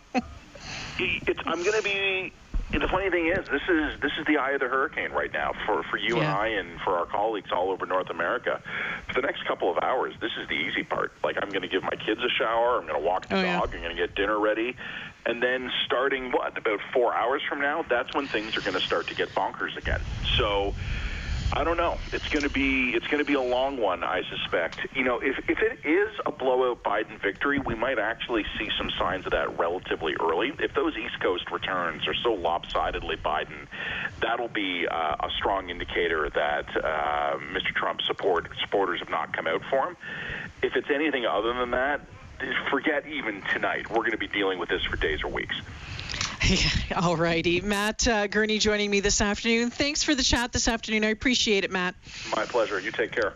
it's, 1.00 1.40
I'm 1.48 1.64
going 1.64 1.76
to 1.76 1.82
be. 1.82 2.34
The 2.72 2.88
funny 2.88 3.10
thing 3.10 3.28
is, 3.28 3.46
this 3.52 3.62
is 3.70 4.00
this 4.02 4.12
is 4.20 4.26
the 4.28 4.38
eye 4.38 4.52
of 4.52 4.62
the 4.62 4.68
hurricane 4.68 5.12
right 5.12 5.32
now 5.34 5.52
for 5.66 5.84
for 5.84 5.98
you 5.98 6.18
and 6.20 6.28
I 6.28 6.48
and 6.48 6.80
for 6.82 6.98
our 6.98 7.06
colleagues 7.06 7.50
all 7.52 7.70
over 7.70 7.86
North 7.86 8.10
America. 8.10 8.60
For 9.08 9.22
the 9.22 9.26
next 9.28 9.46
couple 9.46 9.70
of 9.70 9.78
hours, 9.84 10.14
this 10.22 10.32
is 10.42 10.48
the 10.48 10.56
easy 10.56 10.84
part. 10.84 11.12
Like 11.24 11.36
I'm 11.42 11.50
going 11.50 11.62
to 11.64 11.68
give 11.68 11.84
my 11.84 11.96
kids 12.06 12.22
a 12.24 12.30
shower. 12.30 12.80
I'm 12.80 12.88
going 12.88 13.00
to 13.00 13.06
walk 13.06 13.28
the 13.28 13.36
Oh, 13.38 13.42
yeah. 13.42 13.60
dog. 13.60 13.74
I'm 13.76 13.82
going 13.82 13.96
to 13.96 14.02
get 14.02 14.16
dinner 14.16 14.40
ready. 14.40 14.76
And 15.26 15.44
then 15.44 15.70
starting 15.86 16.32
what 16.32 16.58
about 16.58 16.80
four 16.94 17.14
hours 17.14 17.42
from 17.48 17.60
now, 17.62 17.86
that's 17.88 18.14
when 18.16 18.28
things 18.28 18.56
are 18.58 18.62
going 18.62 18.74
to 18.74 18.82
start 18.82 19.08
to 19.10 19.16
get 19.16 19.30
bonkers 19.36 19.76
again. 19.78 20.02
So 20.38 20.74
I 21.54 21.66
don't 21.66 21.76
know. 21.76 21.98
It's 22.14 22.28
going 22.30 22.44
to 22.44 22.50
be 22.50 22.92
it's 22.92 23.08
going 23.08 23.20
to 23.20 23.26
be 23.26 23.34
a 23.34 23.42
long 23.42 23.78
one, 23.78 24.06
I 24.06 24.22
suspect. 24.24 24.80
You 24.96 25.04
know, 25.04 25.20
if 25.20 25.38
if 25.50 25.60
it 25.60 25.86
is 25.86 26.10
a 26.26 26.32
blowout 26.32 26.82
Biden 26.82 27.22
victory, 27.22 27.60
we 27.60 27.76
might 27.76 28.00
actually 28.00 28.46
see 28.58 28.70
some 28.78 28.90
signs 28.98 29.26
of 29.26 29.32
that 29.32 29.60
relatively 29.60 30.16
early. 30.20 30.54
If 30.60 30.74
those 30.74 30.96
East 30.96 31.20
Coast 31.20 31.52
returns 31.52 32.08
are 32.08 32.14
so 32.14 32.34
lopsidedly 32.34 33.18
Biden, 33.18 33.68
that'll 34.22 34.48
be 34.48 34.88
uh, 34.88 35.16
a 35.20 35.30
strong 35.38 35.70
indicator 35.70 36.30
that 36.30 36.70
uh, 36.78 37.38
Mr. 37.52 37.76
Trump's 37.76 38.08
support 38.08 38.50
supporters 38.62 39.00
have 39.00 39.10
not 39.10 39.34
come 39.34 39.46
out 39.46 39.62
for 39.70 39.90
him. 39.90 39.98
If 40.62 40.78
it's 40.78 40.90
anything 40.90 41.26
other 41.26 41.54
than 41.54 41.72
that, 41.72 42.00
forget 42.70 43.06
even 43.08 43.42
tonight. 43.54 43.90
We're 43.90 43.98
going 43.98 44.12
to 44.12 44.18
be 44.18 44.28
dealing 44.28 44.58
with 44.58 44.70
this 44.70 44.84
for 44.84 44.96
days 44.96 45.22
or 45.24 45.28
weeks. 45.28 45.56
All 46.96 47.16
righty. 47.16 47.62
Matt 47.62 48.08
uh, 48.08 48.28
Gurney 48.28 48.58
joining 48.58 48.90
me 48.90 49.00
this 49.00 49.22
afternoon. 49.22 49.70
Thanks 49.70 50.04
for 50.04 50.16
the 50.16 50.24
chat 50.24 50.52
this 50.52 50.68
afternoon. 50.68 51.04
I 51.04 51.10
appreciate 51.10 51.64
it, 51.64 51.72
Matt. 51.72 51.96
My 52.36 52.46
pleasure. 52.46 52.80
You 52.80 52.92
take 52.92 53.12
care. 53.12 53.34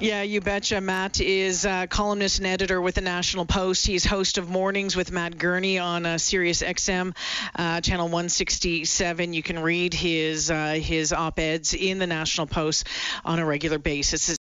Yeah, 0.00 0.22
you 0.22 0.40
betcha. 0.40 0.80
Matt 0.80 1.20
is 1.20 1.66
uh, 1.66 1.88
columnist 1.88 2.38
and 2.38 2.46
editor 2.46 2.80
with 2.80 2.94
the 2.94 3.00
National 3.00 3.44
Post. 3.44 3.84
He's 3.84 4.04
host 4.04 4.38
of 4.38 4.48
Mornings 4.48 4.94
with 4.94 5.10
Matt 5.10 5.36
Gurney 5.36 5.80
on 5.80 6.06
uh, 6.06 6.18
Sirius 6.18 6.62
XM, 6.62 7.16
uh, 7.56 7.80
channel 7.80 8.06
167. 8.06 9.32
You 9.32 9.42
can 9.42 9.58
read 9.58 9.94
his 9.94 10.52
uh, 10.52 10.78
his 10.80 11.12
op 11.12 11.40
eds 11.40 11.74
in 11.74 11.98
the 11.98 12.06
National 12.06 12.46
Post 12.46 12.86
on 13.24 13.40
a 13.40 13.44
regular 13.44 13.78
basis. 13.78 14.28